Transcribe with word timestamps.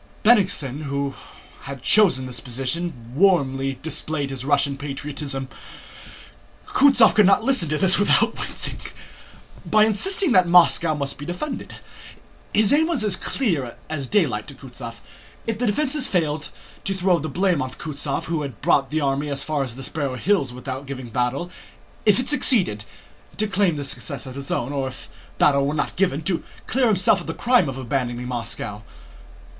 Bennigsen, 0.23 0.85
who 0.85 1.13
had 1.65 1.83
chosen 1.83 2.25
the 2.25 2.33
position, 2.33 3.11
warmly 3.13 3.77
displayed 3.83 4.31
his 4.31 4.43
Russian 4.43 4.75
patriotism 4.75 5.47
(Kutúzov 6.65 7.13
could 7.13 7.27
not 7.27 7.43
listen 7.43 7.69
to 7.69 7.77
this 7.77 7.99
without 7.99 8.35
wincing) 8.39 8.79
by 9.63 9.85
insisting 9.85 10.31
that 10.31 10.47
Moscow 10.47 10.95
must 10.95 11.19
be 11.19 11.25
defended. 11.27 11.75
His 12.51 12.73
aim 12.73 12.87
was 12.87 13.03
as 13.03 13.15
clear 13.15 13.75
as 13.91 14.07
daylight 14.07 14.47
to 14.47 14.55
Kutúzov: 14.55 14.95
if 15.45 15.59
the 15.59 15.67
defense 15.67 16.07
failed, 16.07 16.49
to 16.83 16.95
throw 16.95 17.19
the 17.19 17.29
blame 17.29 17.61
on 17.61 17.69
Kutúzov 17.69 18.23
who 18.23 18.41
had 18.41 18.59
brought 18.59 18.89
the 18.89 19.01
army 19.01 19.29
as 19.29 19.43
far 19.43 19.61
as 19.63 19.75
the 19.75 19.83
Sparrow 19.83 20.15
Hills 20.15 20.51
without 20.51 20.87
giving 20.87 21.09
battle; 21.09 21.51
if 22.07 22.19
it 22.19 22.27
succeeded, 22.27 22.85
to 23.37 23.45
claim 23.45 23.75
the 23.75 23.83
success 23.83 24.25
as 24.25 24.33
his 24.33 24.49
own; 24.49 24.73
or 24.73 24.87
if 24.87 25.09
battle 25.37 25.67
were 25.67 25.75
not 25.75 25.95
given, 25.95 26.23
to 26.23 26.43
clear 26.65 26.87
himself 26.87 27.21
of 27.21 27.27
the 27.27 27.35
crime 27.35 27.69
of 27.69 27.77
abandoning 27.77 28.25
Moscow. 28.27 28.81